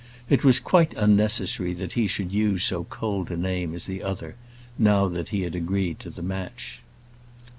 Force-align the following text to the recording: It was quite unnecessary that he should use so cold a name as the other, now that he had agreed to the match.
It 0.31 0.43
was 0.43 0.59
quite 0.59 0.95
unnecessary 0.97 1.73
that 1.73 1.91
he 1.91 2.07
should 2.07 2.31
use 2.31 2.63
so 2.63 2.85
cold 2.85 3.29
a 3.29 3.37
name 3.37 3.75
as 3.75 3.85
the 3.85 4.01
other, 4.01 4.33
now 4.75 5.07
that 5.07 5.27
he 5.27 5.41
had 5.43 5.53
agreed 5.53 5.99
to 5.99 6.09
the 6.09 6.23
match. 6.23 6.81